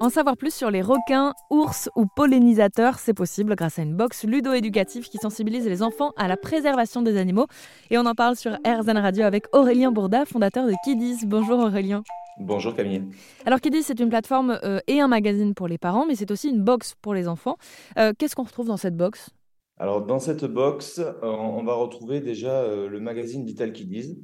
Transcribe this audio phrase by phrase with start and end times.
[0.00, 4.22] En savoir plus sur les requins, ours ou pollinisateurs, c'est possible grâce à une box
[4.22, 7.48] ludo-éducative qui sensibilise les enfants à la préservation des animaux.
[7.90, 11.26] Et on en parle sur RZN Radio avec Aurélien Bourda, fondateur de Kiddies.
[11.26, 12.04] Bonjour Aurélien.
[12.38, 13.06] Bonjour Camille.
[13.44, 16.48] Alors Kiddies, c'est une plateforme euh, et un magazine pour les parents, mais c'est aussi
[16.48, 17.56] une box pour les enfants.
[17.98, 19.30] Euh, qu'est-ce qu'on retrouve dans cette box?
[19.78, 24.16] Alors dans cette box, euh, on va retrouver déjà le magazine Little Kiddies,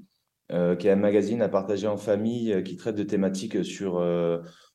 [0.51, 3.95] qui est un magazine à partager en famille qui traite de thématiques sur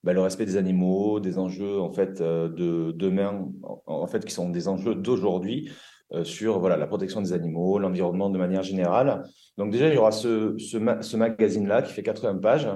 [0.03, 3.47] bah, le respect des animaux, des enjeux en fait de demain,
[3.85, 5.69] en fait qui sont des enjeux d'aujourd'hui
[6.23, 9.23] sur voilà la protection des animaux, l'environnement de manière générale.
[9.57, 12.67] Donc déjà il y aura ce, ce magazine-là qui fait 80 pages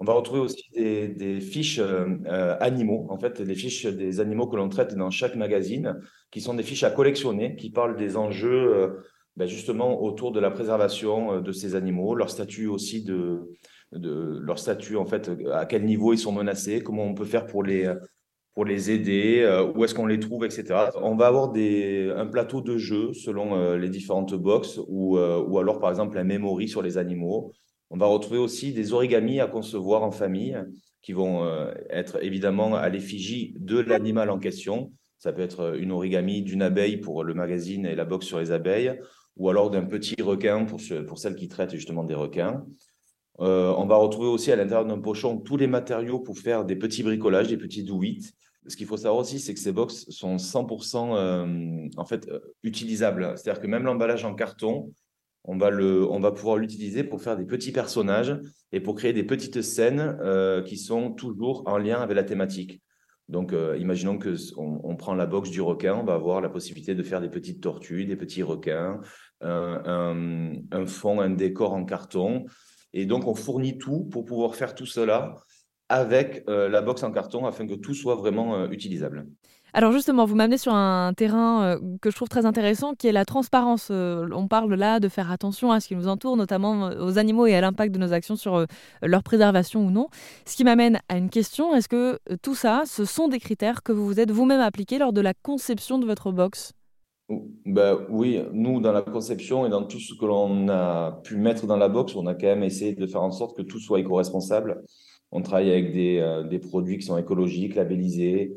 [0.00, 4.46] on va retrouver aussi des, fiches euh, euh, animaux, en fait, les fiches des animaux
[4.46, 6.00] que l'on traite dans chaque magazine,
[6.30, 8.88] qui sont des fiches à collectionner, qui parlent des enjeux euh,
[9.36, 13.48] ben, justement autour de la préservation de ces animaux, leur statut aussi de,
[13.92, 17.62] leur statut en fait, à quel niveau ils sont menacés, comment on peut faire pour
[17.62, 17.92] les
[18.54, 20.90] pour les aider, où est-ce qu'on les trouve, etc.
[20.96, 25.78] On va avoir des, un plateau de jeux selon les différentes boxes, ou, ou alors
[25.78, 27.52] par exemple un memory sur les animaux,
[27.90, 30.56] on va retrouver aussi des origamis à concevoir en famille
[31.02, 34.92] qui vont euh, être évidemment à l'effigie de l'animal en question.
[35.20, 38.52] Ça peut être une origami d'une abeille pour le magazine et la box sur les
[38.52, 38.98] abeilles,
[39.36, 42.64] ou alors d'un petit requin pour, pour celles qui traitent justement des requins.
[43.40, 46.74] Euh, on va retrouver aussi à l'intérieur d'un pochon tous les matériaux pour faire des
[46.74, 48.32] petits bricolages, des petits douites.
[48.66, 52.26] Ce qu'il faut savoir aussi, c'est que ces box sont 100% euh, en fait
[52.62, 53.34] utilisables.
[53.36, 54.90] C'est-à-dire que même l'emballage en carton,
[55.44, 58.38] on va, le, on va pouvoir l'utiliser pour faire des petits personnages
[58.72, 62.80] et pour créer des petites scènes euh, qui sont toujours en lien avec la thématique.
[63.30, 66.94] Donc, euh, imaginons que on, prend la box du requin, on va avoir la possibilité
[66.96, 69.00] de faire des petites tortues, des petits requins,
[69.40, 72.44] un, fond, un décor en carton.
[72.92, 75.36] Et donc, on fournit tout pour pouvoir faire tout cela
[75.90, 79.26] avec euh, la box en carton afin que tout soit vraiment utilisable.
[79.72, 83.12] Alors justement, vous m'amenez sur un terrain euh, que je trouve très intéressant, qui est
[83.12, 83.88] la transparence.
[83.90, 87.18] Euh, on parle là de faire attention à ce qui nous entoure, notamment euh, aux
[87.18, 88.66] animaux et à l'impact de nos actions sur
[89.02, 90.08] leur préservation ou non.
[90.44, 93.92] Ce qui m'amène à une question, est-ce que tout ça, ce sont des critères que
[93.92, 96.72] vous vous êtes vous-même appliqués lors de la conception de votre box
[97.64, 101.68] ben, oui, nous, dans la conception et dans tout ce que l'on a pu mettre
[101.68, 104.00] dans la box, on a quand même essayé de faire en sorte que tout soit
[104.00, 104.82] éco-responsable.
[105.32, 108.56] On travaille avec des, des produits qui sont écologiques, labellisés,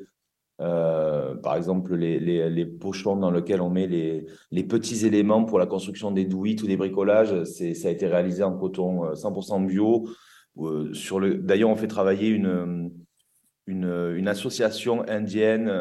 [0.62, 5.58] euh, par exemple, les, les, pochons dans lesquels on met les, les, petits éléments pour
[5.58, 9.68] la construction des douilles ou des bricolages, ça a été réalisé en coton 100% euh,
[9.68, 10.08] bio.
[10.60, 12.92] Euh, d'ailleurs, on fait travailler une,
[13.66, 15.72] une, une association indienne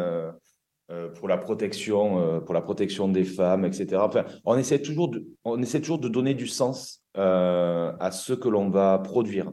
[1.14, 3.96] pour la protection, pour la protection des femmes, etc.
[3.96, 8.48] Enfin, on essaie toujours de, on essaie toujours de donner du sens à ce que
[8.48, 9.52] l'on va produire,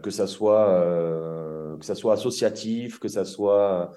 [0.00, 3.92] que ça soit, que ça soit associatif, que ça soit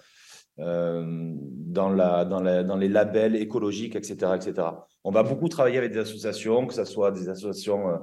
[0.60, 4.68] euh, dans, la, dans, la, dans, les labels écologiques, etc., etc.
[5.04, 7.98] On va beaucoup travailler avec des associations, que ce soit des associations euh,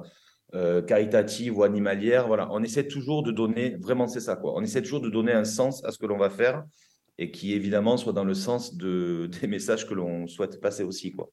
[0.53, 2.27] euh, caritatives ou animalières.
[2.27, 4.53] Voilà, on essaie toujours de donner, vraiment c'est ça, quoi.
[4.55, 6.63] On essaie toujours de donner un sens à ce que l'on va faire
[7.17, 11.11] et qui évidemment soit dans le sens de, des messages que l'on souhaite passer aussi,
[11.11, 11.31] quoi.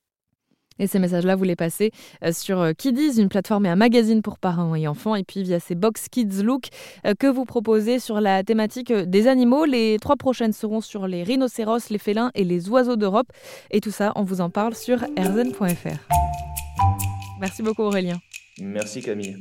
[0.79, 1.91] Et ces messages-là, vous les passez
[2.25, 5.43] euh, sur euh, Kiddies, une plateforme et un magazine pour parents et enfants, et puis
[5.43, 6.69] via ces Box Kids Look
[7.07, 9.65] euh, que vous proposez sur la thématique des animaux.
[9.65, 13.29] Les trois prochaines seront sur les rhinocéros, les félins et les oiseaux d'Europe.
[13.71, 15.99] Et tout ça, on vous en parle sur erzen.fr.
[17.41, 18.19] Merci beaucoup Aurélien.
[18.61, 19.37] Merci Camille.